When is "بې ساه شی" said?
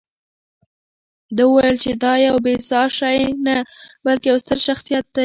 2.45-3.19